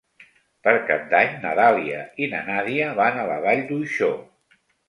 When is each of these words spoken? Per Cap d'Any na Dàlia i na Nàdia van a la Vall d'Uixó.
Per 0.67 0.71
Cap 0.87 1.03
d'Any 1.11 1.35
na 1.43 1.51
Dàlia 1.59 2.01
i 2.25 2.31
na 2.33 2.41
Nàdia 2.49 2.89
van 3.03 3.23
a 3.25 3.29
la 3.33 3.39
Vall 3.47 3.65
d'Uixó. 3.73 4.13